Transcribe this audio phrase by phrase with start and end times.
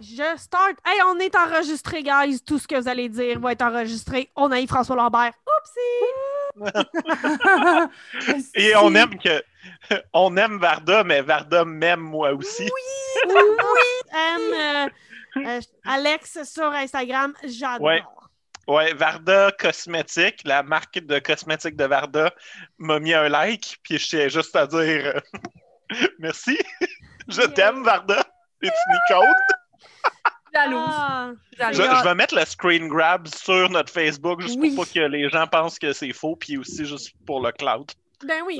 [0.00, 0.76] je start.
[0.84, 2.40] Hey, on est enregistré, guys.
[2.40, 4.30] Tout ce que vous allez dire va être enregistré.
[4.36, 5.32] On a eu François Lambert.
[5.46, 6.30] Oupsie!
[8.54, 9.42] Et on aime que.
[10.12, 12.62] On aime Varda, mais Varda m'aime moi aussi.
[12.62, 12.70] Oui,
[13.28, 13.34] oui.
[14.14, 14.88] Euh,
[15.36, 17.86] euh, Alex sur Instagram, j'adore.
[17.86, 18.02] Ouais.
[18.66, 22.32] Ouais, Varda Cosmétique, la marque de cosmétiques de Varda,
[22.78, 25.20] m'a mis un like, puis je tiens juste à dire euh,
[26.18, 26.56] merci.
[27.28, 28.20] je t'aime, Varda.
[28.62, 29.34] Es-tu Nicole?
[30.54, 30.88] Jalouse.
[30.88, 31.30] Ah.
[31.72, 34.74] Je, je vais mettre le screen grab sur notre Facebook juste Oui.
[34.74, 37.90] pour pas que les gens pensent que c'est faux, puis aussi juste pour le cloud.
[38.26, 38.58] ben oui.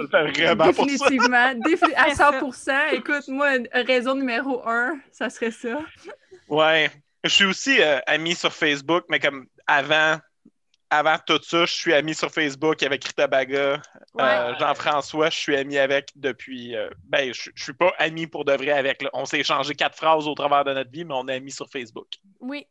[0.66, 1.52] Définitivement.
[1.66, 5.78] Défi- à 100% Écoute, moi, raison numéro un, ça serait ça.
[6.48, 6.91] Ouais.
[7.24, 10.19] Je suis aussi euh, ami sur Facebook, mais comme avant,
[10.90, 13.80] avant tout ça, je suis ami sur Facebook avec Rita Baga,
[14.14, 14.22] Ouais.
[14.24, 16.74] euh, Jean-François, je suis ami avec depuis.
[16.76, 19.02] euh, ben, je, je suis pas ami pour de vrai avec.
[19.02, 19.10] là.
[19.12, 21.68] On s'est échangé quatre phrases au travers de notre vie, mais on est amis sur
[21.68, 22.08] Facebook.
[22.40, 22.66] Oui.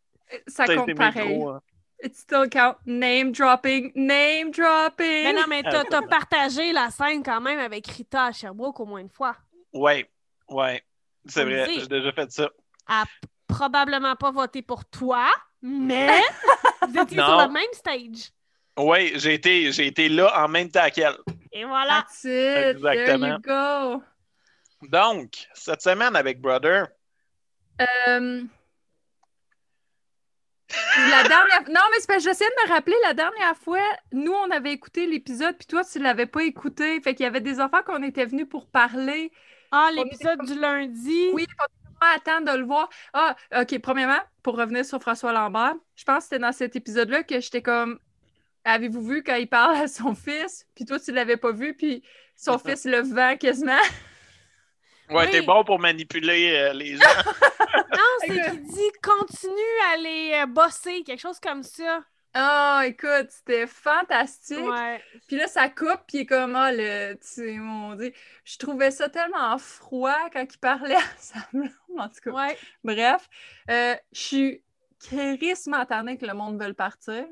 [0.48, 1.38] Ça compte pareil.
[1.38, 1.62] gros, hein.
[2.02, 2.76] It still count.
[2.86, 3.92] Name dropping.
[3.96, 5.24] Name dropping.
[5.24, 8.86] Mais non, mais t'as t'as partagé la scène quand même avec Rita à Sherbrooke au
[8.86, 9.36] moins une fois.
[9.74, 10.10] Ouais,
[10.50, 10.82] ouais.
[11.26, 12.50] C'est vrai, j'ai déjà fait ça.
[12.88, 13.04] Elle a
[13.48, 15.28] probablement pas voté pour toi,
[15.62, 16.22] mais
[16.88, 18.32] vous étiez sur le même stage?
[18.78, 21.18] Ouais, j'ai été, j'ai été là en même temps qu'elle.
[21.52, 22.04] Et voilà.
[22.08, 22.82] That's it.
[22.82, 23.28] There Exactement.
[23.28, 24.04] you go.
[24.88, 26.88] Donc, cette semaine avec Brother,
[27.82, 28.44] Euh,
[31.10, 31.64] La dernière...
[31.70, 34.72] Non, mais c'est parce que j'essaie de me rappeler, la dernière fois, nous, on avait
[34.72, 37.02] écouté l'épisode, puis toi, tu l'avais pas écouté.
[37.02, 39.32] Fait qu'il y avait des enfants qu'on était venus pour parler.
[39.72, 41.30] Ah, l'épisode était- du lundi?
[41.34, 42.90] Oui, on vraiment attendre de le voir.
[43.14, 47.24] Ah, OK, premièrement, pour revenir sur François Lambert, je pense que c'était dans cet épisode-là
[47.24, 48.00] que j'étais comme...
[48.66, 50.66] Avez-vous vu quand il parle à son fils?
[50.76, 52.04] Puis toi, tu l'avais pas vu, puis
[52.36, 53.72] son fils le vend quasiment.
[55.10, 55.30] ouais, Oui.
[55.32, 57.04] t'es bon pour manipuler euh, les gens.
[57.92, 62.02] Non, c'est qu'il dit continue à les euh, bosser, quelque chose comme ça.
[62.42, 64.60] Oh, écoute, c'était fantastique.
[64.60, 65.02] Ouais.
[65.28, 68.14] Puis là, ça coupe, puis il est comme, ah, le, tu sais, mon Dieu.
[68.46, 72.32] Je trouvais ça tellement froid quand il parlait à sa blonde, en tout cas.
[72.32, 72.58] Ouais.
[72.84, 73.28] Bref,
[73.70, 74.64] euh, je suis
[75.00, 77.26] crissement tannée que le monde veuille partir.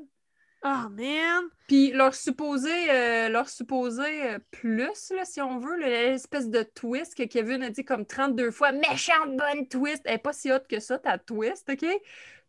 [0.64, 1.44] Oh, man.
[1.68, 7.14] Puis leur supposé, euh, leur supposé euh, plus, là, si on veut, l'espèce de twist
[7.14, 10.02] que Kevin a dit comme 32 fois, méchante bonne twist.
[10.04, 11.86] Elle est pas si hot que ça, ta twist, OK?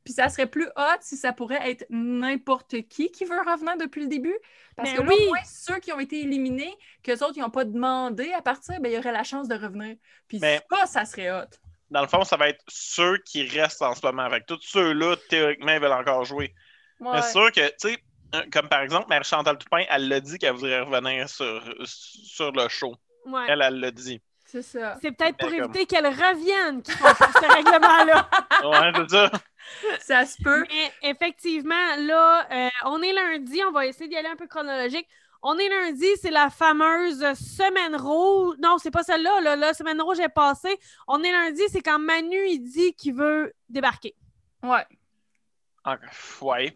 [0.04, 4.02] Puis ça serait plus hot si ça pourrait être n'importe qui qui veut revenir depuis
[4.02, 4.36] le début.
[4.76, 5.26] Parce Ben que là, oui.
[5.26, 6.74] au moins, ceux qui ont été éliminés,
[7.04, 9.56] qu'eux autres, ils n'ont pas demandé à partir, ben, il y aurait la chance de
[9.56, 9.96] revenir.
[10.28, 11.48] Puis Mais- ça, ça serait hot.
[11.92, 14.24] Dans le fond, ça va être ceux qui restent en ce moment.
[14.24, 16.54] Avec tous ceux-là, théoriquement, ils veulent encore jouer.
[17.00, 17.12] Ouais.
[17.14, 18.04] Mais c'est sûr que, tu sais,
[18.52, 22.96] comme par exemple, Marie-Chantal Toupin, elle l'a dit qu'elle voudrait revenir sur, sur le show.
[23.26, 23.46] Ouais.
[23.48, 24.22] Elle, elle l'a dit.
[24.52, 24.98] C'est ça.
[25.00, 28.30] C'est peut-être pour éviter qu'elle revienne qu'ils font pas ce règlement-là.
[28.64, 29.32] Ouais, c'est ça.
[30.00, 30.66] Ça se peut.
[30.70, 35.08] Mais effectivement, là, euh, on est lundi, on va essayer d'y aller un peu chronologique.
[35.44, 38.56] On est lundi, c'est la fameuse semaine rouge.
[38.60, 40.78] Non, c'est pas celle-là, là, la semaine rouge est passée.
[41.08, 44.16] On est lundi, c'est quand Manu, il dit qu'il veut débarquer.
[44.64, 44.86] Ouais.
[45.84, 45.98] Ah,
[46.42, 46.76] Ouais.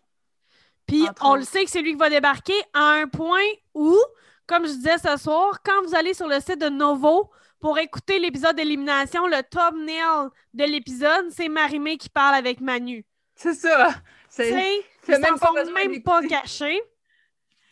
[0.86, 3.98] Puis Entre on le sait que c'est lui qui va débarquer à un point où,
[4.46, 7.32] comme je disais ce soir, quand vous allez sur le site de Novo
[7.64, 13.06] pour écouter l'épisode d'élimination, le thumbnail de l'épisode, c'est Marimé qui parle avec Manu.
[13.36, 13.96] C'est ça.
[14.28, 14.84] C'est...
[15.08, 16.82] ils même pas sont même pas cachés.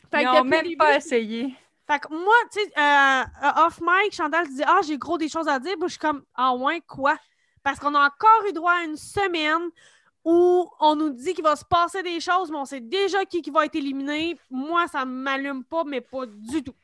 [0.10, 1.54] Fait Ils n'ont même début, pas essayé.
[1.86, 5.28] Fait que moi, tu sais, euh, euh, off mic, Chantal dit Ah, j'ai gros des
[5.28, 5.76] choses à dire.
[5.82, 7.18] Je suis comme Ah, ouais, quoi?
[7.62, 9.72] Parce qu'on a encore eu droit à une semaine
[10.24, 13.42] où on nous dit qu'il va se passer des choses, mais on sait déjà qui,
[13.42, 14.40] qui va être éliminé.
[14.50, 16.76] Moi, ça m'allume pas, mais pas du tout.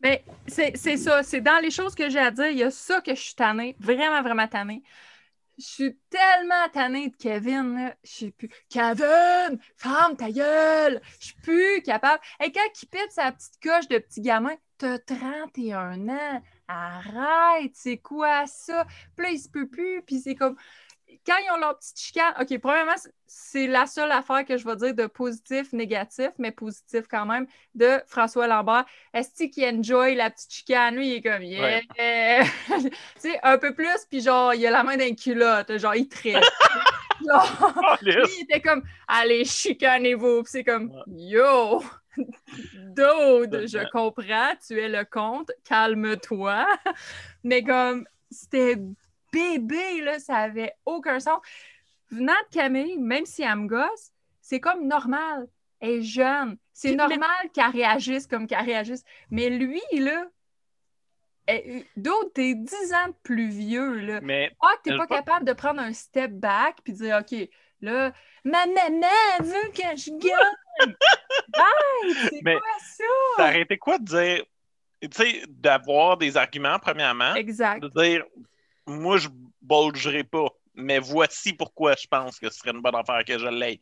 [0.00, 2.70] Mais c'est c'est ça, c'est dans les choses que j'ai à dire, il y a
[2.70, 4.82] ça que je suis tannée, vraiment, vraiment tannée.
[5.58, 7.94] Je suis tellement tannée de Kevin, là.
[8.04, 8.50] Je suis plus.
[8.68, 11.00] Kevin, ferme ta gueule!
[11.18, 12.20] Je suis plus capable.
[12.44, 17.96] Et quand il pète sa petite coche de petit gamin, t'as 31 ans, arrête, c'est
[17.96, 18.86] quoi ça?
[19.16, 20.56] Puis là, il se peut plus, puis c'est comme.
[21.24, 22.94] Quand ils ont leur petite chicane, OK, premièrement,
[23.26, 27.46] c'est- la seule affaire que je vais dire de positif, négatif, mais positif quand même,
[27.74, 28.84] de François Lambert.
[29.14, 30.96] Est-ce qu'il enjoy la petite chicane?
[30.96, 31.80] Lui, il est comme, yeah!
[32.80, 36.08] tu sais, un peu plus, puis genre, il a la main d'un culotte, genre, il
[36.08, 36.42] traite.
[37.26, 40.42] genre, lui, il était comme, allez, chicanez-vous.
[40.42, 41.82] Puis c'est comme, yo!
[42.16, 46.66] Dude, je comprends, tu es le comte, calme-toi.
[47.44, 48.76] Mais comme, c'était
[49.32, 51.40] bébé, là, ça avait aucun sens.
[52.10, 55.46] Venant de Camille, même si elle me gosse, c'est comme normal.
[55.80, 56.56] Elle est jeune.
[56.72, 59.02] C'est normal qu'elle réagisse comme qu'elle réagisse.
[59.30, 60.24] Mais lui, là,
[61.48, 64.18] Eh, D'autres, t'es 10 ans plus vieux, là.
[64.20, 67.48] Mais Ah, que t'es pas pas- capable de prendre un step back puis dire, OK,
[67.82, 68.12] là,
[68.44, 69.06] ma maman
[69.40, 70.56] veut que je gagne.
[71.48, 72.14] Bye!
[72.30, 73.04] C'est quoi ça?
[73.36, 74.44] ça aurait été quoi de dire,
[75.02, 77.80] tu sais, d'avoir des arguments, premièrement, Exact.
[77.80, 78.24] de dire,
[78.86, 79.28] moi, je
[79.62, 83.46] bulgerai pas, mais voici pourquoi je pense que ce serait une bonne affaire que je
[83.46, 83.80] l'aie.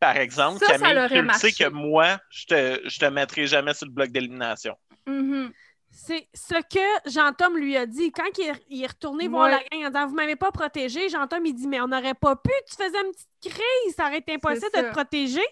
[0.00, 3.46] Par exemple, Ça, ça Camille, tu le sais que moi, je te, je te mettrai
[3.46, 4.76] jamais sur le bloc d'élimination.
[5.06, 5.52] Mhm.
[5.96, 8.10] C'est ce que Jean-Tom lui a dit.
[8.10, 9.50] Quand il est, il est retourné voir Ouais.
[9.52, 12.34] la gang en disant Vous m'avez pas protégé, Jean-Tom, il dit Mais on n'aurait pas
[12.34, 15.44] pu, tu faisais une petite crise, ça aurait été impossible de te protéger.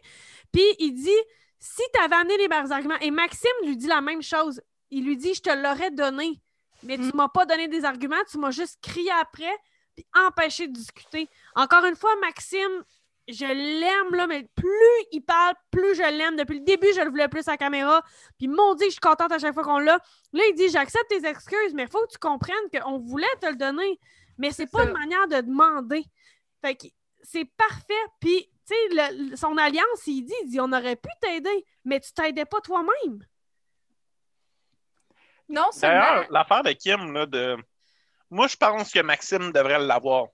[0.52, 1.10] Puis il dit
[1.60, 4.60] Si tu avais amené les meilleurs arguments, et Maxime lui dit la même chose.
[4.90, 6.32] Il lui dit Je te l'aurais donné,
[6.82, 7.12] mais tu Mm.
[7.14, 9.52] m'as pas donné des arguments, tu m'as juste crié après,
[9.94, 11.28] puis empêché de discuter.
[11.54, 12.84] Encore une fois, Maxime,
[13.28, 16.34] je l'aime, là, mais plus il parle, plus je l'aime.
[16.36, 18.02] Depuis le début, je le voulais plus à la caméra.
[18.38, 19.98] Puis mon Dieu, je suis contente à chaque fois qu'on l'a.
[20.32, 23.46] Là, il dit J'accepte tes excuses, mais il faut que tu comprennes qu'on voulait te
[23.46, 23.98] le donner.
[24.38, 24.84] Mais c'est pas ça.
[24.86, 26.04] une manière de demander.
[26.62, 26.86] Fait que
[27.22, 27.94] c'est parfait.
[28.20, 32.12] Puis, tu sais, son alliance, il dit, il dit On aurait pu t'aider, mais tu
[32.12, 33.24] t'aidais pas toi-même.
[35.52, 36.00] Non seulement.
[36.00, 37.56] D'ailleurs, l'affaire de Kim, là, de...
[38.30, 40.26] moi, je pense que Maxime devrait l'avoir.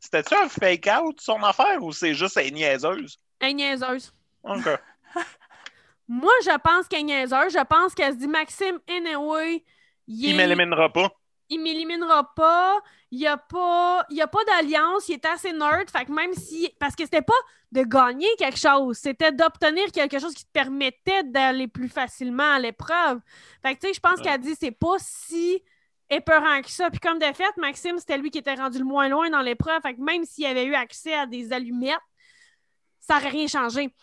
[0.00, 3.18] C'était-tu un fake-out, son affaire, ou c'est juste une niaiseuse?
[3.40, 4.12] Est niaiseuse.
[4.42, 4.64] OK.
[6.08, 7.52] Moi, je pense qu'elle est niaiseuse.
[7.52, 9.64] Je pense qu'elle se dit Maxime, anyway,
[10.08, 11.10] il, Il est- m'éliminera pas.
[11.54, 12.80] Il m'éliminera pas.
[13.10, 15.08] Il n'y a pas, il y a pas d'alliance.
[15.08, 15.90] Il est assez nerd.
[15.90, 16.72] Fait que même si.
[16.78, 17.32] Parce que c'était pas
[17.72, 22.58] de gagner quelque chose, c'était d'obtenir quelque chose qui te permettait d'aller plus facilement à
[22.58, 23.20] l'épreuve.
[23.62, 24.24] Fait que tu sais, je pense Ouais.
[24.24, 25.62] qu'elle dit c'est pas si
[26.10, 26.90] épeurant que ça.
[26.90, 29.80] Puis comme de fait, Maxime, c'était lui qui était rendu le moins loin dans l'épreuve.
[29.82, 31.96] Fait que même s'il avait eu accès à des allumettes,
[33.00, 33.94] ça n'aurait rien changé.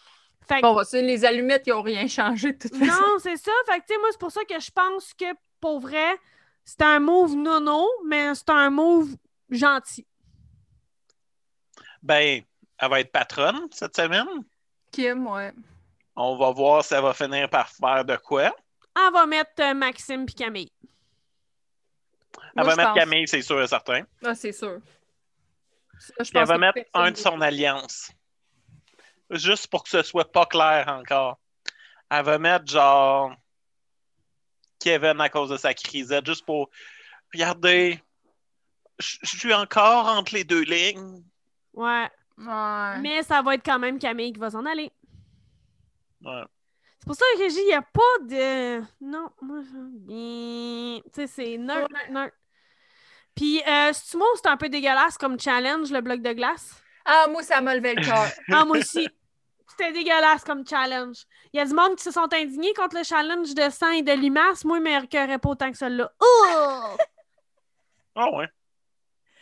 [0.48, 2.86] Fait que Bon, c'est les allumettes qui n'ont rien changé de toute façon.
[2.92, 3.52] non, c'est ça.
[3.68, 5.26] Fait que, tu sais, moi, c'est pour ça que je pense que,
[5.62, 6.18] pour vrai,
[6.66, 9.16] c'est un move nono, mais c'est un move
[9.50, 10.06] gentil.
[12.02, 12.42] Ben,
[12.78, 14.28] elle va être patronne cette semaine.
[14.92, 15.54] Kim, ouais.
[16.16, 18.56] On va voir si elle va finir par faire de quoi.
[18.96, 20.72] Elle va mettre euh, Maxime puis Camille.
[22.56, 23.00] Elle Moi, va mettre pense.
[23.00, 24.04] Camille, c'est sûr et certain.
[24.24, 24.80] Ah, c'est sûr.
[26.00, 28.12] Ça, je Puis elle va mettre un de son alliance.
[29.30, 31.38] Juste pour que ce soit pas clair encore.
[32.10, 33.32] Elle va mettre genre
[34.80, 36.70] Kevin à cause de sa crisette, juste pour
[37.34, 38.02] regardez.
[39.00, 41.24] Je je suis encore entre les deux lignes.
[41.74, 42.10] Ouais.
[42.38, 43.00] Ouais.
[43.00, 44.92] Mais ça va être quand même Camille qui va s'en aller.
[46.22, 46.44] Ouais.
[47.00, 48.80] C'est pour ça que j'ai dit, il n'y a pas de.
[49.02, 51.02] Non, moi, j'aime bien.
[51.06, 52.32] Tu sais, c'est nerd, nerd, nerd.
[53.36, 56.82] Puis, euh, Stumo, c'est un peu dégueulasse comme challenge, le bloc de glace.
[57.06, 58.28] Ah, moi, ça m'a levé le cœur.
[58.52, 59.08] Ah, moi aussi.
[59.80, 61.18] C'était dégueulasse comme challenge.
[61.54, 64.02] Il y a du monde qui se sont indignés contre le challenge de sang et
[64.02, 64.66] de limaces.
[64.66, 66.12] Moi, il ne m'écœurait pas autant que celui-là.
[66.22, 66.98] Oh!
[68.16, 68.48] Ah ouais.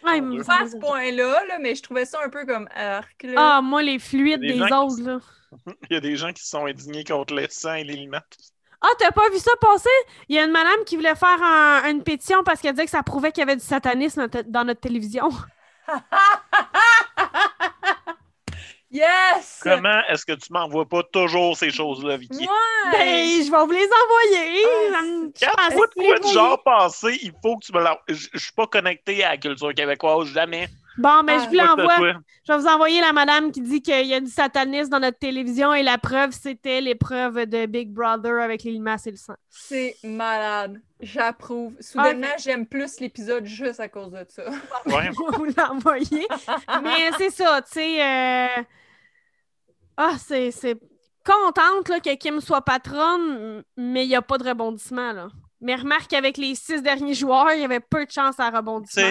[0.04, 0.44] Ouais.
[0.46, 3.24] Pas à ce point-là, là, mais je trouvais ça un peu comme arc.
[3.24, 3.34] là.
[3.58, 5.20] Ah, moi, les fluides des qui- là.
[5.90, 8.24] Il y a des gens qui se sont indignés contre le sang et les limaces.
[8.82, 9.90] Ah, t'as pas vu ça passer?
[10.30, 12.92] Il y a une madame qui voulait faire un- une pétition parce qu'elle disait que
[12.92, 15.30] ça prouvait qu'il y avait du satanisme dans- dans notre télévision.
[18.90, 19.60] Yes!
[19.62, 22.40] Comment est-ce que tu m'envoies pas toujours ces choses-là, Vicky?
[22.40, 22.92] Ouais!
[22.92, 24.64] Ben, je vais vous les envoyer.
[24.94, 27.84] Ah, Quand de quoi genre passer, il faut que tu me.
[28.08, 30.70] Je je suis pas connecté à la culture québécoise, jamais.
[30.98, 32.14] Bon, mais Ah, je vous l'envoie.
[32.48, 35.20] Je vais vous envoyer la madame qui dit qu'il y a du satanisme dans notre
[35.20, 39.36] télévision et la preuve, c'était l'épreuve de Big Brother avec les limaces et le sang.
[39.50, 40.82] C'est malade.
[41.00, 41.76] J'approuve.
[41.80, 44.50] Soudainement, j'aime plus l'épisode juste à cause de ça.
[44.50, 44.54] Ouais.
[44.86, 46.28] Je vais vous l'envoyer.
[46.84, 48.02] mais c'est ça, tu sais.
[48.04, 48.64] euh,
[49.98, 50.52] Ah, c'est.
[50.52, 50.80] c'est
[51.26, 55.12] contente là, que Kim soit patronne, mais il n'y a pas de rebondissement.
[55.12, 55.28] Là.
[55.60, 59.04] Mais remarque qu'avec les six derniers joueurs, il y avait peu de chance à rebondissement.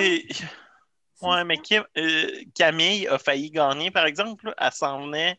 [1.23, 4.47] Ouais, mais Kim- euh, Camille a failli gagner, par exemple.
[4.47, 4.55] là.
[4.59, 5.39] Elle s'en venait.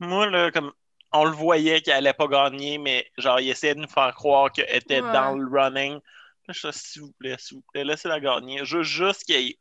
[0.00, 0.72] Moi, là, comme
[1.12, 4.50] on le voyait qu'elle allait pas gagner, mais genre, il essayait de nous faire croire
[4.52, 5.12] qu'elle était Ouais.
[5.12, 5.94] dans le running.
[5.94, 8.64] Là, je suis s'il vous plaît, s'il vous plaît, laissez-la gagner.
[8.64, 9.58] Je veux juste qu'il y ait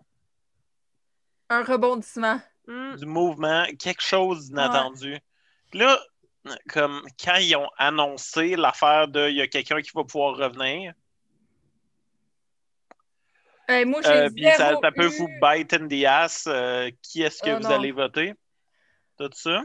[1.50, 2.40] Un rebondissement.
[2.68, 2.96] Hmm.
[2.96, 5.20] du mouvement, quelque chose d'inattendu.
[5.74, 6.00] Là,
[6.68, 10.94] comme quand ils ont annoncé l'affaire de il y a quelqu'un qui va pouvoir revenir,
[13.68, 16.90] Hey, moi, j'ai euh, puis ça, ça peut eu- vous bite in the ass, euh,
[17.02, 17.70] qui est-ce que Ah, vous non.
[17.72, 18.34] allez voter?
[19.18, 19.64] Tout ça?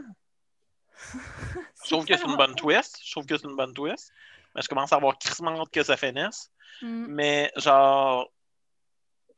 [1.83, 2.99] Je trouve que c'est une bonne twist.
[3.03, 4.11] Je trouve que c'est une bonne twist.
[4.55, 6.51] Mais je commence à avoir crissement hâte que ça finisse.
[6.81, 7.05] Mm.
[7.09, 8.29] Mais genre,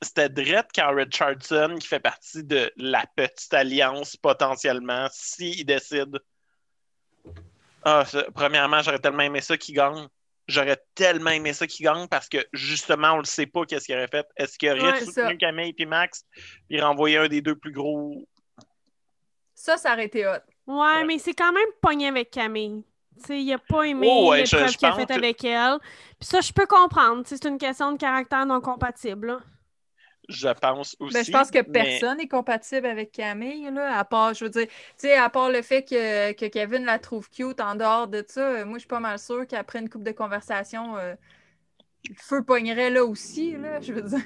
[0.01, 6.19] c'était Dredd quand Richardson, qui fait partie de la petite alliance potentiellement, s'il décide.
[7.83, 8.03] Ah,
[8.33, 10.07] premièrement, j'aurais tellement aimé ça qu'il gagne.
[10.47, 13.95] J'aurais tellement aimé ça qu'il gagne parce que justement, on le sait pas qu'est-ce qu'il
[13.95, 14.25] aurait fait.
[14.37, 15.35] Est-ce qu'il aurait Ouais, soutenu ça.
[15.35, 16.25] Camille et Max
[16.69, 18.25] puis renvoyé un des deux plus gros?
[19.55, 20.31] Ça, ça aurait été hot.
[20.67, 21.03] Ouais, Ouais.
[21.05, 22.83] mais c'est quand même pogné avec Camille.
[23.19, 25.77] Tu sais, il a pas aimé Oh, ouais, l'épreuve qu'il a faite que- avec elle.
[26.19, 27.21] Puis ça, je peux comprendre.
[27.25, 29.27] C'est une question de caractère non compatible.
[29.27, 29.39] là.
[30.29, 31.13] Je pense aussi.
[31.13, 34.49] Ben, je pense que mais- personne n'est compatible avec Camille, là, à part, je veux
[34.49, 38.07] dire, tu sais, à part le fait que, que Kevin la trouve cute en dehors
[38.07, 41.13] de ça, euh, moi, je suis pas mal sûre qu'après une couple de conversations, euh,
[42.09, 44.19] le feu pognerait là aussi, là, je veux dire.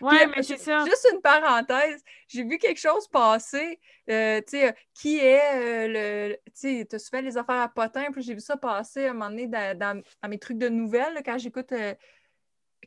[0.00, 0.84] Ouais, Puis, mais c'est ça.
[0.84, 6.34] Juste une parenthèse, j'ai vu quelque chose passer, euh, tu sais, qui est euh, le,
[6.46, 9.12] tu sais, t'as souvent les affaires à potin, puis j'ai vu ça passer à un
[9.14, 11.94] moment donné dans, dans- dans mes trucs de nouvelles, là, quand j'écoute, euh,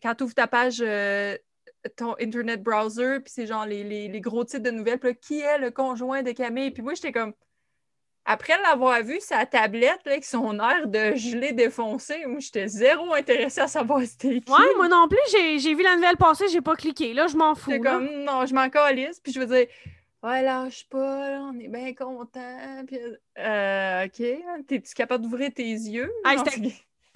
[0.01, 1.37] quand tu ouvres ta page, euh,
[1.95, 5.15] ton Internet browser, puis c'est genre les, les- les gros titres de nouvelles, puis là,
[5.15, 6.71] qui est le conjoint de Camille?
[6.71, 7.33] Puis moi, j'étais comme,
[8.23, 13.13] après l'avoir vu, sa tablette, là, avec son air de gelé défoncé, moi, j'étais zéro
[13.15, 14.51] intéressée à savoir c'était qui.
[14.51, 17.13] Ouais, moi non plus, j'ai vu la nouvelle passer, j'ai pas cliqué.
[17.15, 17.71] Là, je m'en fous.
[17.71, 17.79] Là.
[17.79, 19.19] comme, non, je m'en calisse.
[19.19, 19.65] Puis je veux dire,
[20.21, 22.83] ouais, lâche pas, là, on est bien content.
[22.85, 22.99] Puis,
[23.39, 26.11] euh, OK, t'es-tu capable d'ouvrir tes yeux?
[26.23, 26.37] Hey,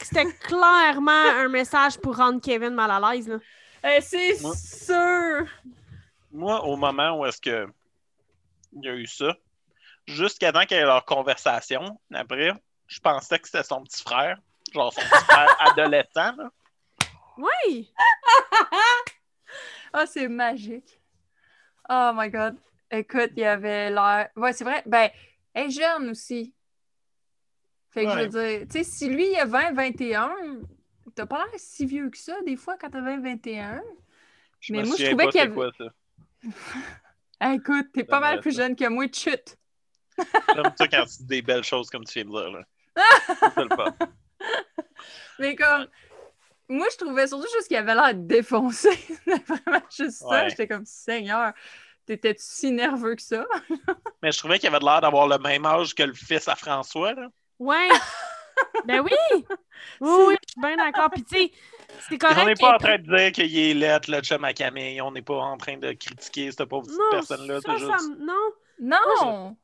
[0.01, 3.27] C'était clairement un message pour rendre Kevin mal à l'aise.
[3.27, 3.37] là.
[3.87, 5.45] Eh, c'est Moi- sûr!
[6.31, 7.67] Moi, au moment où est-ce que
[8.73, 9.35] il y a eu ça,
[10.05, 12.51] jusqu'à temps qu'il y ait leur conversation, après,
[12.87, 14.37] je pensais que c'était son petit frère.
[14.73, 16.35] Genre son petit frère adolescent.
[16.35, 16.49] là.
[17.37, 17.93] Oui!
[19.93, 20.99] Ah, c'est magique.
[21.89, 22.57] Oh my God.
[22.91, 24.29] Écoute, il avait l'air...
[24.35, 24.81] Ouais, c'est vrai.
[24.85, 25.09] Ben,
[25.53, 26.53] elle est jeune aussi.
[27.91, 30.33] Fait que je veux dire, tu sais, si lui, il a 20, 21,
[31.15, 33.81] t'as pas l'air si vieux que ça, des fois, quand 20, 21.
[34.59, 35.85] Je Mais moi, je trouvais qu'il y avait- quoi ça.
[37.37, 39.57] Ah, écoute, t'es pas mal plus jeune que moi, chut!
[40.17, 42.49] J'aime ça quand tu dis des belles choses comme tu viens de dire.
[42.49, 42.65] Là.
[43.57, 43.67] Le.
[45.39, 45.85] Mais comme,
[46.69, 48.89] moi, je trouvais surtout juste qu'il avait l'air défoncé.
[49.25, 50.27] Vraiment juste ça.
[50.27, 50.49] Ouais.
[50.49, 51.51] J'étais comme, Seigneur,
[52.05, 53.45] t'étais si nerveux que ça?
[54.23, 57.13] Mais je trouvais qu'il avait l'air d'avoir le même âge que le fils à François.
[57.13, 57.27] Là.
[57.59, 57.89] Ouais!
[58.85, 59.45] Ben oui!
[60.01, 61.09] Oui, oui, je suis bien d'accord.
[61.11, 61.51] Puis tu sais,
[62.09, 62.39] c'est correct.
[62.41, 65.01] on n'est pas en train de dire qu'il est lettre, le chum à Camille.
[65.01, 67.59] On n'est pas en train de critiquer cette pauvre petite personne-là.
[67.61, 68.33] ça non.
[68.79, 69.55] Non!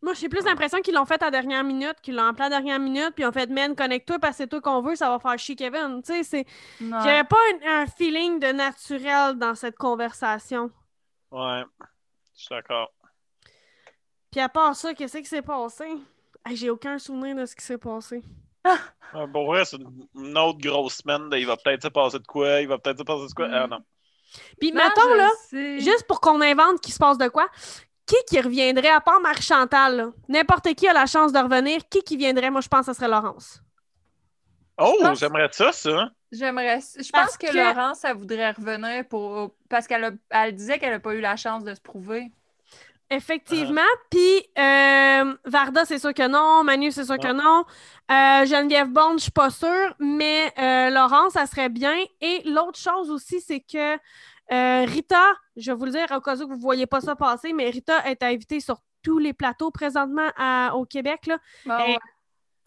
[0.00, 2.48] Moi, j'ai plus l'impression qu'ils l'ont fait à la dernière minute, qu'ils l'ont appelé à
[2.48, 4.94] la dernière minute, puis ils ont fait Man, connecte-toi parce que c'est toi qu'on veut,
[4.96, 6.00] ça va faire chier Kevin.
[6.02, 6.46] Tu sais, c'est.
[6.80, 10.70] J'avais pas un, un feeling de naturel dans cette conversation.
[11.30, 11.62] Ouais,
[12.34, 12.90] je suis d'accord.
[14.30, 15.86] Puis à part ça, qu'est-ce qui s'est passé?
[16.54, 18.22] J'ai aucun souvenir de ce qui s'est passé.
[18.64, 21.28] Ouais, Pour vrai, c'est une- autre grosse semaine.
[21.28, 23.48] de, il va peut-être se passer de quoi, il va peut-être se passer de quoi.
[23.48, 23.52] Mm.
[23.54, 23.78] Ah non.
[24.60, 25.80] Puis Non, mettons, là, sais.
[25.80, 27.48] juste pour qu'on invente qu'il se passe de quoi,
[28.06, 30.10] qui qui reviendrait, à part Marie-Chantal, là?
[30.28, 32.50] n'importe qui a la chance de revenir, qui qui viendrait?
[32.50, 33.62] Moi, je pense que ce serait Laurence.
[34.78, 36.10] Oh, pense- j'aimerais ça, ça.
[36.32, 36.80] J'aimerais.
[36.80, 39.54] Je Parce pense que, que- Laurence, elle voudrait revenir pour.
[39.70, 42.30] Parce qu'elle a- elle disait qu'elle n'a pas eu la chance de se prouver.
[43.10, 43.80] Effectivement.
[44.10, 46.64] Puis euh, Varda, c'est sûr que non.
[46.64, 47.42] Manu, c'est sûr que Non.
[47.42, 47.64] non.
[48.10, 49.94] Euh, Geneviève Bond, je suis pas sûre.
[50.00, 51.96] Mais euh, Laurence, ça serait bien.
[52.20, 53.94] Et l'autre chose aussi, c'est que
[54.52, 55.22] euh, Rita,
[55.56, 57.68] je vais vous le dire au cas où vous ne voyez pas ça passer, mais
[57.70, 61.26] Rita est invitée sur tous les plateaux présentement à- au Québec.
[61.26, 61.38] Là.
[61.66, 61.96] Ouais.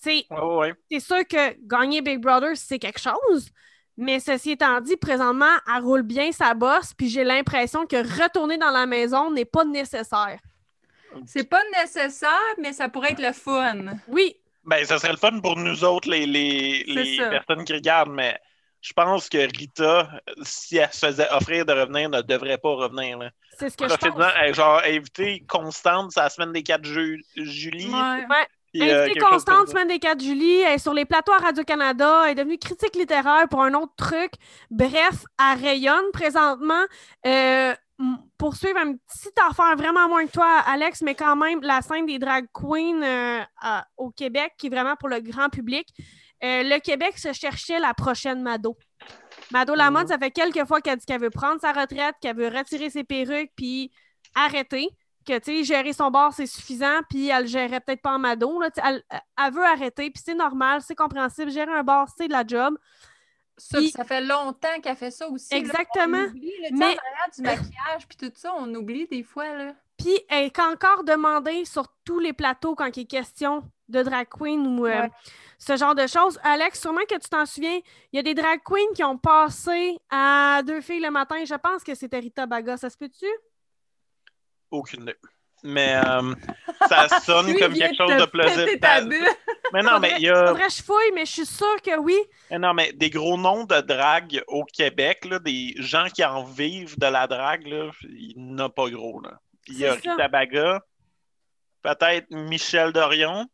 [0.05, 0.74] Ouais, ouais.
[0.89, 3.50] c'est sûr que gagner Big Brother, c'est quelque chose.
[4.01, 8.58] Mais ceci étant dit, présentement, elle roule bien sa bosse, puis j'ai l'impression que retourner
[8.58, 10.39] dans la maison n'est pas nécessaire.
[11.25, 12.29] C'est pas nécessaire,
[12.60, 13.98] mais ça pourrait être le fun.
[14.08, 18.13] Oui, Ben, ça serait le fun pour nous autres, les, les, les personnes qui regardent,
[18.13, 18.39] mais
[18.82, 20.10] je pense que Rita,
[20.44, 23.18] si elle se faisait offrir de revenir, ne devrait pas revenir.
[23.18, 23.32] Là.
[23.58, 24.56] c'est ce que je pense.
[24.56, 27.88] genre, invité Constante, c'est la semaine des 4 ju- juillet.
[27.94, 28.48] Ouais.
[29.04, 32.36] Invitée constante, semaine des 4 juillet, elle est sur les plateaux à Radio-Canada, elle est
[32.36, 34.32] devenue critique littéraire pour un autre truc.
[34.70, 36.84] Bref, elle rayonne présentement.
[37.26, 41.62] Euh, m- pour suivre une petite affaire vraiment moins que toi, Alex, mais quand même
[41.62, 45.50] la scène des drag queens euh, à- au Québec, qui est vraiment pour le grand
[45.50, 45.88] public.
[46.44, 48.78] Euh, le Québec se cherchait la prochaine Mado.
[49.52, 50.08] Mado Lamotte, Mhm.
[50.10, 53.04] ça fait quelques fois qu'elle dit qu'elle veut prendre sa retraite, qu'elle veut retirer ses
[53.04, 53.92] perruques, puis
[54.36, 54.88] arrêter.
[55.30, 58.20] Que, tu sais, gérer son bar, c'est suffisant, puis elle le gérerait peut-être pas en
[58.20, 58.60] Mado.
[58.60, 61.52] Là, elle, elle veut arrêter, puis c'est normal, c'est compréhensible.
[61.52, 62.76] Gérer un bar, c'est de la job.
[63.56, 65.54] Ça, Puis- ça fait longtemps qu'elle fait ça aussi.
[65.54, 65.58] là.
[65.60, 66.18] Exactement.
[66.18, 66.98] On oublie, là, Mais-
[67.36, 69.54] du maquillage puis tout ça, on oublie des fois.
[69.56, 69.74] Là.
[69.98, 74.28] Puis elle est encore demandée sur tous les plateaux quand il est question de drag
[74.30, 75.12] queen ou euh, Ouais.
[75.58, 76.40] ce genre de choses.
[76.44, 77.80] Alex, sûrement que tu t'en souviens,
[78.14, 81.36] il y a des drag queens qui ont passé à deux filles le matin.
[81.46, 82.78] Je pense que c'était Rita Baga.
[82.78, 83.26] Ça se peut-tu?
[84.72, 85.16] Aucune idée.
[85.64, 86.34] Mais euh,
[86.88, 88.80] ça sonne Lui, comme quelque chose de plausible.
[89.74, 90.48] Mais non, mais il y a.
[90.48, 92.18] Faudrait que je fouille, mais je suis sûre que oui.
[92.50, 96.44] Mais non, mais des gros noms de drague au Québec, là, des gens qui en
[96.44, 99.20] vivent de la drague, là, il n'y en a pas gros.
[99.22, 99.40] Là.
[99.68, 99.94] Il y a.
[99.94, 100.82] Rita Baga,
[101.84, 103.46] peut-être Michel Dorion.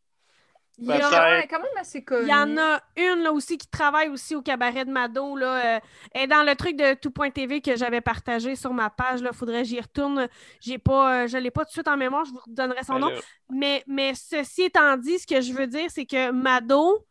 [0.77, 1.11] Il y, a- Peut-être.
[1.21, 2.23] Ouais, quand même assez connu.
[2.23, 5.37] il y en a une là aussi qui travaille aussi au cabaret de Mado.
[5.37, 5.79] Là, euh,
[6.11, 9.21] elle est dans le truc de tout.tv que j'avais partagé sur ma page.
[9.21, 10.27] Il faudrait que j'y retourne.
[10.59, 12.83] J'ai pas, euh, je ne l'ai pas tout de suite en mémoire, je vous donnerai
[12.83, 13.11] son Ben nom.
[13.49, 17.05] Mais, mais ceci étant dit, ce que je veux dire, c'est que Mado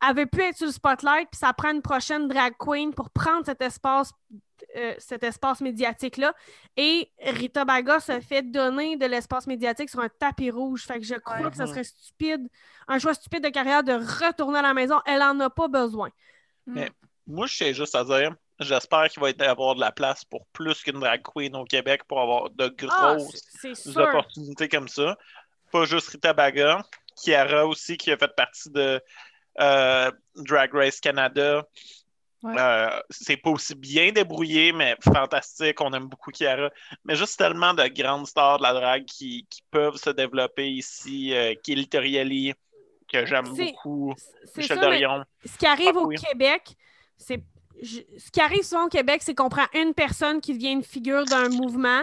[0.00, 3.46] avait pu être sur le spotlight, puis ça prend une prochaine drag queen pour prendre
[3.46, 4.12] cet espace,
[4.76, 6.34] euh, cet espace médiatique-là.
[6.76, 10.84] Et Rita Baga se fait donner de l'espace médiatique sur un tapis rouge.
[10.86, 11.50] Fait que je crois Ouais.
[11.50, 11.70] que ça Mhm.
[11.70, 12.48] serait stupide,
[12.88, 15.00] un choix stupide de carrière de retourner à la maison.
[15.06, 16.10] Elle en a pas besoin.
[16.66, 16.90] Mais-
[17.26, 20.46] moi, je sais juste à dire, j'espère qu'il va y avoir de la place pour
[20.52, 25.16] plus qu'une drag queen au Québec pour avoir de Ah, grosses opportunités comme ça.
[25.72, 26.82] Pas juste Rita Baga,
[27.16, 29.00] Kiara aussi, qui a fait partie de
[29.60, 31.64] euh, Drag Race Canada.
[32.44, 32.54] Ouais.
[32.58, 35.80] Euh, c'est pas aussi bien débrouillé, mais fantastique.
[35.80, 36.70] On aime beaucoup Kiara.
[37.04, 41.32] Mais juste tellement de grandes stars de la drague qui, qui peuvent se développer ici.
[41.34, 42.52] Euh, Kelly Torielli,
[43.10, 44.14] que j'aime beaucoup.
[44.56, 45.24] Michel ça, Dorion.
[45.44, 46.16] ce qui arrive Ah, au oui.
[46.16, 46.74] Québec,
[47.16, 47.42] c'est.
[47.82, 51.24] Ce qui arrive souvent au Québec, c'est qu'on prend une personne qui devient une figure
[51.24, 52.02] d'un mouvement,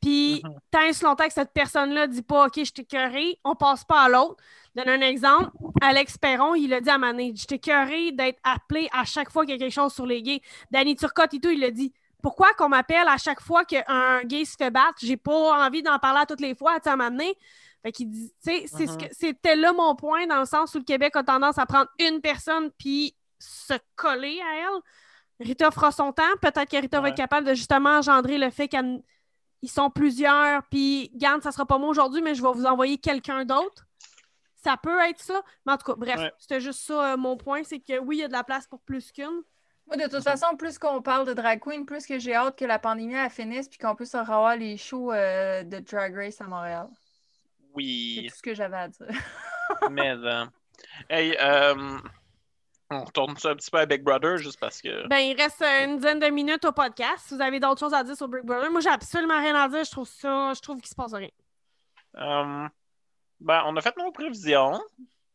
[0.00, 0.54] puis Mhm.
[0.70, 4.02] tant et si longtemps que cette personne-là dit pas OK, je t'ai on passe pas
[4.02, 4.36] à l'autre.
[4.78, 5.50] Donne un exemple.
[5.80, 9.44] Alex Perron, il a dit à Mané Je t'ai écœuré d'être appelé à chaque fois
[9.44, 10.40] qu'il y a quelque chose sur les gays.
[10.70, 11.92] Danny Turcotte et tout, il a dit
[12.22, 14.98] Pourquoi qu'on m'appelle à chaque fois qu'un gay se fait battre?
[15.02, 17.34] J'ai pas envie d'en parler à toutes les fois, à m'amener.
[17.82, 18.96] Fait qu'il dit, tu sais, c'est Mhm.
[18.98, 21.88] que- c'était là mon point, dans le sens où le Québec a tendance à prendre
[22.00, 25.46] une personne puis se coller à elle.
[25.46, 26.22] Rita fera son temps.
[26.42, 29.00] Peut-être que Rita va être capable de justement engendrer le fait qu'ils
[29.66, 30.64] sont plusieurs.
[30.64, 33.84] Puis, garde, ça sera pas moi aujourd'hui, mais je vais vous envoyer quelqu'un d'autre.
[34.62, 35.40] Ça peut être ça.
[35.66, 36.32] Mais en tout cas, bref, Ouais.
[36.38, 37.62] c'était juste ça euh, mon point.
[37.64, 39.42] C'est que oui, il y a de la place pour plus qu'une.
[39.86, 42.64] Moi, de toute façon, plus qu'on parle de drag queen, plus que j'ai hâte que
[42.66, 46.44] la pandémie elle finisse puis qu'on puisse revoir les shows euh, de Drag Race à
[46.44, 46.88] Montréal.
[46.92, 49.06] C'est Oui, tout ce que j'avais à dire.
[49.90, 50.10] mais.
[50.10, 50.44] euh,
[51.08, 51.98] hey, euh,
[52.90, 55.06] on retourne ça un petit peu à Big Brother, juste parce que.
[55.08, 57.24] Ben, il reste une dizaine de minutes au podcast.
[57.26, 59.68] Si vous avez d'autres choses à dire sur Big Brother, moi, j'ai absolument rien à
[59.68, 59.84] dire.
[59.84, 61.30] Je trouve ça, je trouve qu'il se passe rien.
[62.16, 62.68] Euh,
[63.40, 64.80] ben, on a fait nos prévisions.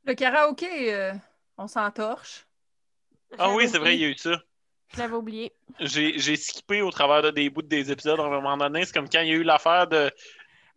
[0.05, 1.13] Le karaoké, euh,
[1.57, 2.45] on s'entorche.
[3.37, 4.37] Ah oui, c'est vrai, il y a eu ça.
[4.95, 5.51] J'avais oublié.
[5.79, 8.85] J'ai j'ai skippé au travers de des bouts des épisodes à un moment donné.
[8.85, 10.11] C'est comme quand il y a eu l'affaire de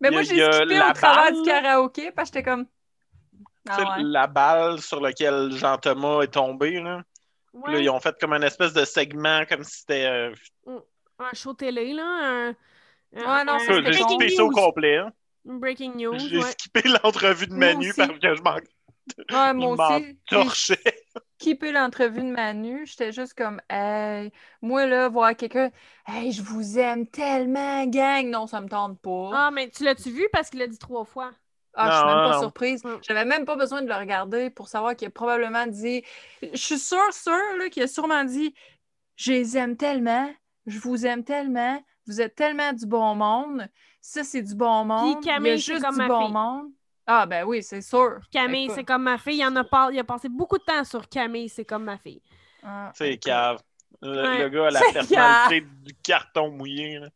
[0.01, 1.35] Mais moi, j'ai skippé au travers balle.
[1.35, 2.67] du karaoké parce que j'étais comme.
[2.67, 2.71] tu
[3.75, 4.05] sais, Ah ouais.
[4.05, 6.81] la balle sur laquelle Jean-Thomas est tombé.
[6.81, 7.03] Là.
[7.67, 10.07] Là, ils ont fait comme une espèce de segment, comme si c'était.
[10.07, 10.33] euh,
[11.19, 12.49] un show télé, là.
[12.49, 12.55] Un,
[13.15, 14.55] Ouais, non, un- ça, J'ai skippé ça au news.
[14.55, 14.99] complet.
[14.99, 15.13] hein.
[15.47, 16.19] Breaking news.
[16.19, 16.53] J'ai ouais.
[16.53, 18.57] skippé l'entrevue de Moi Manu parce que je m'en
[19.31, 20.19] Ouais, moi je m'en aussi.
[20.27, 21.05] J'ai torchais.
[21.39, 22.87] skippé l'entrevue de Manu.
[22.87, 24.33] J'étais juste comme, hey,
[24.63, 25.71] moi, là, voir quelqu'un,
[26.07, 28.27] hey, je vous aime tellement, gang.
[28.29, 29.31] Non, ça me tente pas.
[29.33, 31.31] Ah, mais tu l'as-tu vu parce qu'il l'a dit trois fois?
[31.75, 32.41] Ah, je suis même pas non.
[32.41, 32.85] surprise.
[32.85, 32.97] Mm.
[33.03, 36.03] J'avais même pas besoin de le regarder pour savoir qu'il a probablement dit.
[36.43, 38.55] Je suis sûre, sûre, là, qu'il a sûrement dit
[39.17, 40.29] Je les aime tellement,
[40.67, 43.67] je vous aime tellement, vous êtes tellement du bon monde.
[44.01, 45.19] Ça, c'est du bon monde.
[45.25, 46.33] Il a Camille, c'est comme du ma bon fille.
[46.33, 46.67] monde.
[47.07, 48.19] Ah, ben oui, c'est sûr.
[48.33, 49.39] Camille, c'est comme ma fille.
[49.39, 49.91] Il, en a pas...
[49.93, 52.21] il a passé beaucoup de temps sur Camille, c'est comme ma fille.
[52.63, 53.59] Ah, C'est cave.
[54.03, 54.39] Le, Ouais.
[54.43, 56.99] le gars a la personnalité du carton mouillé.
[56.99, 57.09] là.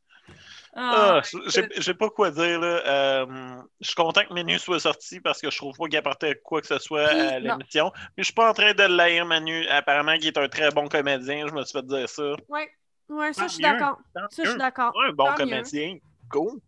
[0.74, 1.40] Ah, Ah,
[1.78, 2.60] j'ai pas quoi dire.
[2.60, 2.66] Là.
[2.86, 6.36] Euh, je suis content que Manu soit sorti parce que je trouve pas qu'il apportait
[6.44, 7.90] quoi que ce soit Puis, à l'émission.
[8.16, 9.66] Mais je suis pas en train de l'haïr, Manu.
[9.66, 11.48] Apparemment, qu'il est un très bon comédien.
[11.48, 12.32] Je me suis fait dire ça.
[12.48, 12.70] Ouais.
[13.10, 13.98] Ouais, ça, je suis d'accord.
[14.14, 14.92] Ça, je suis d'accord.
[14.96, 15.50] Ouais, un bon Tant mieux.
[15.50, 15.98] comédien.
[16.28, 16.60] Go.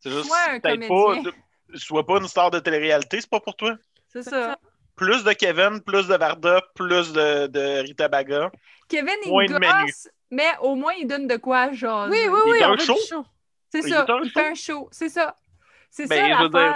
[0.00, 1.32] C'est juste Sois un peut-être comédien.
[1.32, 1.78] pas.
[1.78, 3.74] Sois pas une star de télé-réalité, c'est pas pour toi.
[4.08, 4.56] c'est C'est ça.
[4.94, 8.52] Plus de Kevin, plus de Varda, plus de, de Rita Baga.
[8.88, 9.86] Kevin, il Moins de Manu.
[9.86, 12.10] gosse, mais au moins, il donne de quoi jaser.
[12.12, 12.96] Oui, oui, Il oui, on veut show.
[13.08, 13.24] show.
[13.72, 14.06] C'est Il ça.
[14.22, 14.30] Il show.
[14.38, 14.88] fait un show.
[14.92, 15.34] C'est ça.
[15.90, 16.74] C'est Ben, ça je veux dire,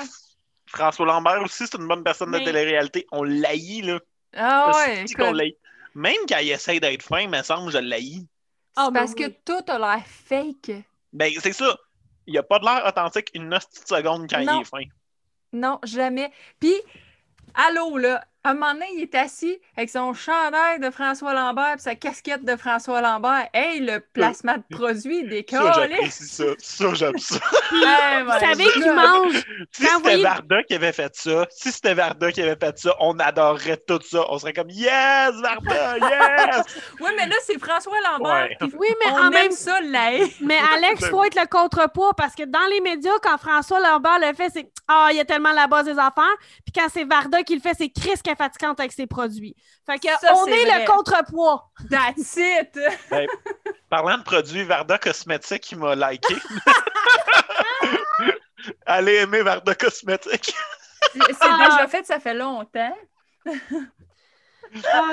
[0.67, 3.07] François Lambert aussi, c'est une bonne personne de télé-réalité.
[3.13, 4.01] On l'haït, là.
[4.35, 4.71] Ah
[5.07, 5.57] C'est ouais.
[5.95, 8.27] Même quand il essaie d'être fin, me semble, je l'haïs.
[8.77, 9.25] Ah, parce oui.
[9.25, 10.73] que tout a l'air fake.
[11.13, 11.77] Ben, c'est ça.
[12.27, 14.59] Il a pas de l'air authentique une de seconde quand Non.
[14.59, 14.83] il est fin.
[15.53, 16.31] Non, jamais.
[16.61, 16.75] Puis,
[17.55, 21.81] allô, là, un moment donné, il est assis avec son chandail de François Lambert et
[21.81, 23.49] sa casquette de François Lambert.
[23.53, 26.45] Hey, le placement de produit, des Ça, j'apprécie ça.
[26.59, 27.37] Ça, j'aime ça.
[27.71, 29.35] Vous savez qu'il mange.
[29.73, 32.95] Si c'était voyez- Varda qui avait fait ça, si c'était Varda qui avait fait ça,
[33.01, 34.25] on adorerait tout ça.
[34.31, 36.67] On serait comme Yes, Varda, yes!
[37.01, 38.49] Oui, mais là, c'est François Lambert.
[38.61, 38.69] Ouais.
[38.79, 40.27] Oui, mais on en aime même ça, haie.
[40.41, 44.35] Mais Alex, faut être le contrepoids parce que dans les médias, quand François Lambert le
[44.35, 46.37] fait, c'est Ah, il y a tellement la base des affaires.
[46.65, 49.55] Puis quand c'est Varda qui le fait, c'est Chris est fatigante avec ses produits.
[49.87, 51.65] Fait que Ça, on est le contrepoids.
[51.91, 52.79] That's it.
[53.11, 53.27] Ben,
[53.91, 56.35] parlant de produits, Varda Cosmétique qui m'a liké.
[58.87, 60.55] Allez aimer Varda Cosmétique.
[61.13, 61.69] C'est c'est Ah.
[61.71, 62.97] déjà fait, ça fait longtemps.
[63.47, 63.53] Oh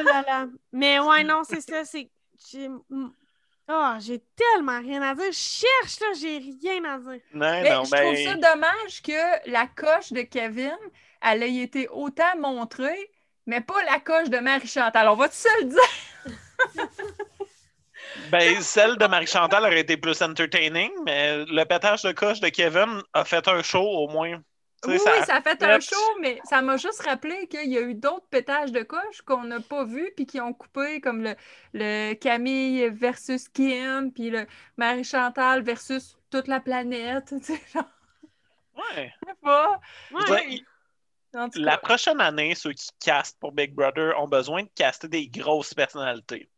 [0.04, 0.48] là là.
[0.74, 1.86] Mais ouais, non, c'est ça.
[1.86, 2.10] C'est.
[2.52, 2.70] J'ai
[3.68, 5.32] Ah, j'ai tellement rien à dire.
[5.32, 7.22] Je cherche, là, j'ai rien à dire.
[7.34, 8.54] Non, Mais non, je trouve ça ben.
[8.54, 10.76] dommage que la coche de Kevin,
[11.26, 13.12] elle ait été autant montrée,
[13.48, 15.08] mais pas la coche de Marie-Chantal.
[15.10, 15.80] On va-tu se le dire?
[18.16, 23.02] Ben, celle de Marie-Chantal aurait été plus entertaining, mais le pétage de coche de Kevin
[23.14, 24.42] a fait un show au moins.
[24.84, 27.72] Tu Oui, sais, oui, ça a fait un show, mais ça m'a juste rappelé qu'il
[27.72, 31.02] y a eu d'autres pétages de coche qu'on n'a pas vus puis qui ont coupé,
[31.02, 31.36] comme le,
[31.74, 34.46] le Camille versus Kim, puis le
[34.78, 37.34] Marie-Chantal versus toute la planète.
[37.40, 37.86] Tu sais, genre,
[38.74, 39.14] Ouais.
[39.26, 39.80] je sais pas.
[41.56, 45.74] La prochaine année, ceux qui castent pour Big Brother ont besoin de caster des grosses
[45.74, 46.50] personnalités.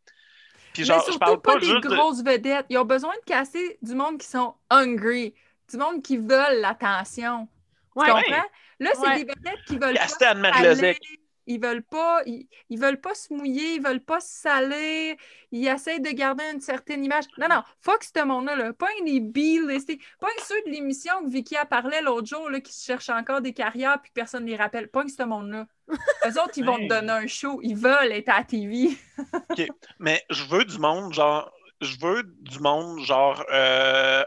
[0.74, 2.66] Puis mais genre, je surtout parle pas, pas, des de- grosses vedettes.
[2.70, 5.34] Ils ont besoin de casser du monde qui sont hungry,
[5.72, 7.48] du monde qui veulent l'attention.
[7.96, 8.08] Tu Ouais.
[8.10, 8.44] comprends?
[8.80, 9.24] Là, c'est Ouais.
[9.24, 10.98] des vedettes qui veulent caster pas Anne-Marie.
[11.48, 15.16] Ils veulent pas, ils, ils veulent pas se mouiller, ils veulent pas se salir,
[15.52, 17.24] ils essayent de garder une certaine image.
[17.38, 18.74] Non, non, fuck ce monde-là, là.
[18.74, 22.74] pas les B-listés, pas ceux de l'émission que Vicky a parlé l'autre jour, là, qui
[22.74, 24.90] se cherchent encore des carrières puis que personne ne les rappelle.
[24.90, 25.66] Pas ce monde-là.
[25.90, 26.88] Eux autres, ils vont Hey.
[26.88, 28.90] te donner un show, ils veulent être à la TV.
[30.00, 34.24] Mais je veux du monde, genre, je veux du monde, genre, euh,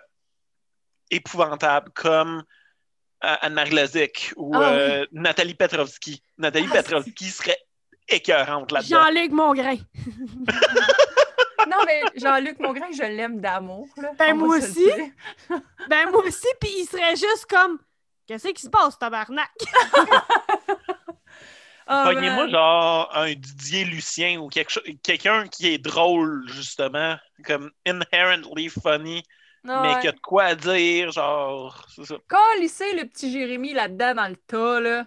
[1.11, 2.45] épouvantable, comme
[3.21, 4.65] Anne-Marie Lozic ou Ah oui.
[4.79, 6.23] euh, Nathalie Petrovski.
[6.39, 7.59] Nathalie Ah, Petrovski serait
[8.09, 9.05] écœurante là-dedans.
[9.05, 9.77] Jean-Luc Mongrain.
[11.71, 13.87] Non, mais Jean-Luc Mongrain, je l'aime d'amour.
[13.99, 14.11] là.
[14.19, 14.91] Ben, moi aussi.
[15.91, 17.79] Ben, moi aussi, puis il serait juste comme.
[18.27, 19.51] Qu'est-ce qui se passe, tabarnak?
[21.93, 28.69] Ah, Pognez-moi genre un Didier Lucien ou quelque quelqu'un qui est drôle, justement, comme inherently
[28.69, 29.25] funny,
[29.69, 30.01] Ah, mais ouais.
[30.01, 32.15] qui a de quoi à dire, genre, c'est ça.
[32.29, 35.07] Calissez le petit Jérémy là-dedans dans le tas, là.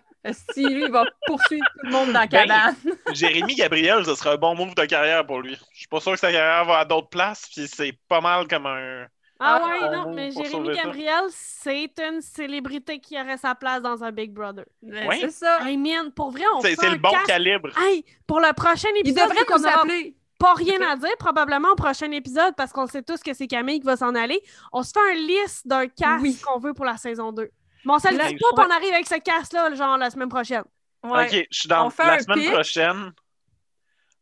[0.54, 2.76] Si lui, il va poursuivre tout le monde dans la Ben, cabane.
[3.14, 5.56] Jérémy Gabriel, ce serait un bon move de carrière pour lui.
[5.74, 8.48] Je suis pas sûr que sa carrière va à d'autres places, puis c'est pas mal
[8.48, 9.06] comme un.
[9.40, 10.72] Ah, Ah, ouais, non, mais Jérémy.
[10.78, 14.64] Gabriel, c'est une célébrité qui aurait sa place dans un Big Brother.
[14.82, 15.18] Ben, Oui.
[15.20, 15.60] C'est ça.
[15.70, 17.70] I mean, pour vrai, on C'est fait c'est un le bon cast- calibre.
[17.78, 20.16] Hey, pour le prochain Il épisode, devrait vu qu'on nous aura appeler.
[20.40, 23.80] Pas rien à dire, probablement au prochain épisode, parce qu'on sait tous que c'est Camille
[23.80, 24.42] qui va s'en aller.
[24.72, 26.38] On se fait un liste d'un cast Oui.
[26.46, 27.50] qu'on veut pour la saison 2.
[27.86, 30.30] Bon, on se le dit pas, puis on arrive avec ce cast-là, genre la semaine
[30.30, 30.64] prochaine.
[31.04, 31.26] Ouais.
[31.26, 32.52] Ok, je suis dans On fait la semaine pitch.
[32.52, 33.12] prochaine.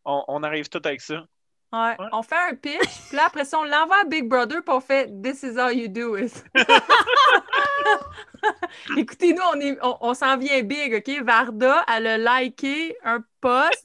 [0.06, 1.24] On, on arrive tout avec ça.
[1.74, 1.96] Ouais.
[2.00, 2.08] Ouais.
[2.12, 4.82] On fait un pitch, puis là, après ça, on l'envoie à Big Brother, puis on
[4.82, 6.44] fait This is how you do it.
[8.98, 11.24] Écoutez, nous, on, est, on, on s'en vient big, OK?
[11.24, 13.84] Varda, elle a liké un post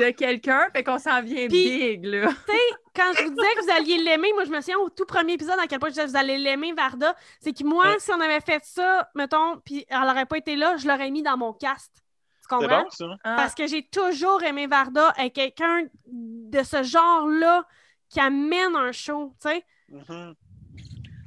[0.00, 2.28] de quelqu'un, fait qu'on s'en vient Puis- big, là.
[2.28, 2.58] Tu sais,
[2.94, 5.32] quand je vous disais que vous alliez l'aimer, moi, je me souviens au tout premier
[5.32, 7.14] épisode à quel point je disais que vous allez l'aimer, Varda.
[7.40, 7.98] C'est que moi, Ouais.
[7.98, 11.22] si on avait fait ça, mettons, puis elle n'aurait pas été là, je l'aurais mis
[11.22, 11.90] dans mon cast.
[11.96, 12.02] Tu
[12.42, 12.82] C'est comprends?
[12.82, 13.06] bon, ça?
[13.24, 13.34] Ah.
[13.36, 17.64] Parce que j'ai toujours aimé Varda et quelqu'un de ce genre-là
[18.10, 19.64] qui amène un show, tu sais.
[19.88, 20.34] Mhm.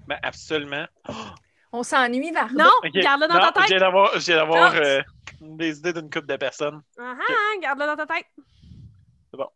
[0.08, 0.86] Ben, absolument.
[1.71, 2.63] On s'ennuie, Varda.
[2.63, 2.69] Non,
[3.01, 3.63] garde-le dans Non, ta tête.
[3.63, 4.73] je viens d'avoir
[5.54, 6.82] Euh, des idées d'une couple de personnes.
[6.98, 8.26] Ah, ah, garde-le dans ta tête.
[9.32, 9.48] C'est bon.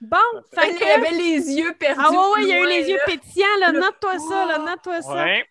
[0.00, 0.16] Bon,
[0.54, 0.84] fait Il que...
[0.84, 2.00] avait les yeux perdus.
[2.04, 3.72] Ah ouais, ouais, il y a eu les yeux pétillants, là.
[3.72, 4.64] Le- Note-toi ça, là, Oh.
[4.64, 5.12] note-toi ça.
[5.24, 5.44] Ouais.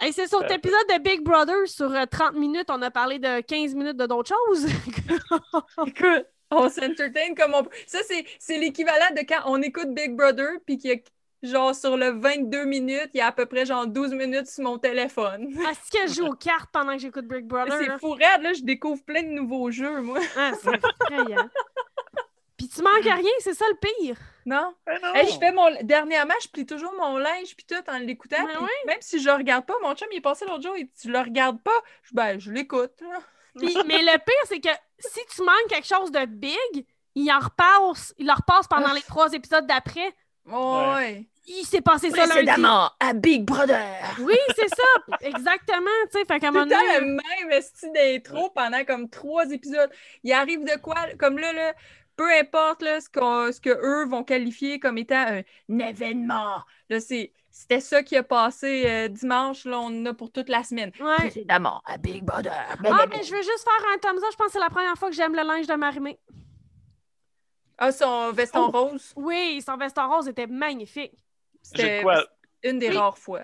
[0.00, 3.18] Hey, c'est sur cet épisode de Big Brother, sur euh, 30 minutes, on a parlé
[3.18, 4.66] de 15 minutes de d'autres choses.
[5.86, 7.70] Écoute, on s'entertain comme on peut.
[7.86, 10.96] Ça, c'est, c'est l'équivalent de quand on écoute Big Brother, puis qu'il y a,
[11.42, 14.64] genre, sur le 22 minutes, il y a à peu près, genre, 12 minutes sur
[14.64, 15.48] mon téléphone.
[15.70, 17.78] Est-ce que je joue aux cartes pendant que j'écoute Big Brother?
[17.78, 20.18] C'est fou raide, là, je découvre plein de nouveaux jeux, moi.
[20.36, 21.48] Ah, c'est effrayant.
[22.56, 24.16] Puis tu manques à rien, c'est ça le pire.
[24.44, 24.74] Non?
[24.86, 25.14] Non.
[25.14, 25.68] Hey, je fais mon...
[25.82, 28.42] Dernièrement, je plie toujours mon linge, puis tout, en l'écoutant.
[28.44, 28.68] Ben oui.
[28.86, 31.08] Même si je le regarde pas, mon chum, il est passé l'autre jour, dit, tu
[31.08, 31.78] le regardes pas?
[32.02, 33.00] Je, ben, je l'écoute.
[33.56, 37.38] Puis- mais le pire, c'est que si tu manques quelque chose de big, il en
[37.38, 40.14] repasse, il en repasse pendant les trois épisodes d'après.
[40.50, 41.26] Ouais.
[41.50, 42.30] Il s'est passé ça lundi.
[42.30, 43.80] Précédemment, à Big Brother.
[44.20, 45.16] Oui, c'est ça.
[45.22, 45.86] Exactement.
[46.12, 47.00] Tu sais, fait qu'à un moment le temps donné...
[47.00, 49.90] le même style d'intro pendant comme trois épisodes.
[50.24, 50.96] Il arrive de quoi?
[51.18, 51.72] Comme là, là
[52.16, 55.24] peu importe là, ce, ce que eux vont qualifier comme étant
[55.68, 56.62] un événement.
[56.90, 59.64] Là, c'est, c'était ça qui a passé euh, dimanche.
[59.64, 60.90] Là, on en a pour toute la semaine.
[61.00, 61.14] Ouais.
[61.16, 62.52] Précédemment, à Big Brother.
[62.84, 64.30] Ah, mais je veux juste faire un thumbs up.
[64.32, 66.18] Je pense que c'est la première fois que j'aime le linge de Marimé.
[67.78, 68.70] Ah, son veston Oh.
[68.90, 69.12] rose?
[69.16, 71.12] Oui, son veston rose était magnifique.
[71.62, 72.24] C'était quoi,
[72.62, 72.96] une des Oui.
[72.96, 73.42] rares fois.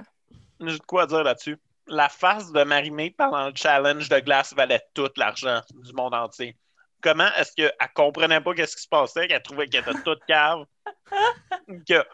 [0.60, 1.58] j'ai de quoi dire là-dessus.
[1.86, 6.56] La face de Marimé pendant le challenge de glace valait tout l'argent du monde entier.
[7.04, 10.64] Comment est-ce qu'elle comprenait pas qu'est-ce qui se passait, qu'elle trouvait qu'elle était toute cave,
[11.86, 12.04] qu'elle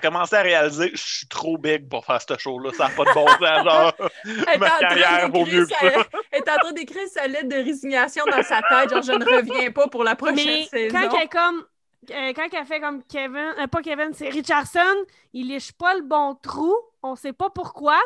[0.00, 3.12] commençait à réaliser je suis trop big pour faire ce show-là, ça n'a pas de
[3.14, 3.40] bon sens.
[3.64, 3.92] Genre,
[4.24, 6.08] Elle est ma en train carrière vaut d'écrire mieux que sa- ça.
[6.30, 8.90] Elle est en train d'écrire sa lettre de résignation dans sa tête.
[8.90, 10.96] Genre, je ne reviens pas pour la prochaine Mais saison.
[10.96, 11.64] quand elle est comme.
[12.12, 14.94] euh, quand elle fait comme Kevin, euh, pas Kevin, c'est Richardson,
[15.32, 17.98] il lèche pas le bon trou, on sait pas pourquoi.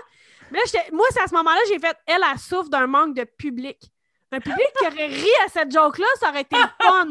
[0.51, 3.25] Mais là, moi, c'est à ce moment-là, j'ai fait, elle, elle souffre d'un manque de
[3.25, 3.91] public.
[4.33, 7.07] Un public qui aurait ri à cette joke-là, ça aurait été fun.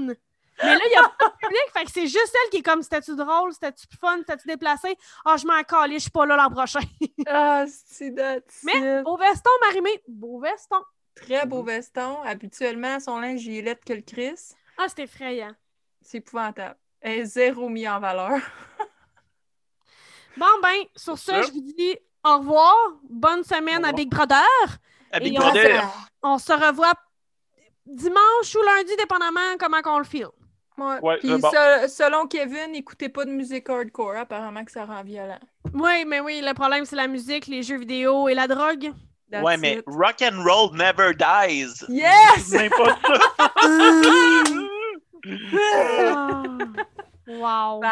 [0.61, 2.61] Mais là, il n'y a pas de public, fait que c'est juste elle qui est
[2.61, 4.97] comme, c'était-tu drôle, c'était-tu fun, c'était-tu déplacé?
[5.23, 6.79] Ah, je m'en calais, je suis pas là l'an prochain.
[7.27, 8.13] Ah, c'est
[8.63, 10.81] Mais beau veston, Marimé, beau veston.
[11.15, 12.21] Très beau veston.
[12.23, 14.39] Habituellement, son linge, il est laid que le Chris.
[14.77, 15.51] Ah, c'était effrayant.
[16.01, 16.77] C'est épouvantable.
[17.01, 18.39] Elle est zéro mis en valeur.
[20.37, 21.41] Bon, ben, sur ce, Ça.
[21.43, 22.75] je vous dis au revoir.
[23.09, 23.93] Bonne semaine à Au revoir.
[23.93, 24.77] Big Brother.
[25.11, 25.83] À Big Et on Brother.
[26.23, 26.93] On se revoit
[27.95, 30.27] dimanche ou lundi, dépendamment comment qu'on le file.
[30.77, 30.99] Ouais.
[31.01, 31.49] Ouais, Puis c'est bon.
[31.51, 34.15] se- selon Kevin, écoutez pas de musique hardcore.
[34.15, 35.39] Apparemment que ça rend violent.
[35.73, 38.91] Oui, mais oui, le problème, c'est la musique, les jeux vidéo et la drogue.
[39.31, 39.83] That's Ouais, mais it.
[39.87, 41.83] rock and roll never dies.
[41.89, 42.49] Yes!
[42.77, 43.51] Pas ça.
[45.53, 46.43] Ah.
[47.27, 47.79] wow.
[47.81, 47.89] Bye.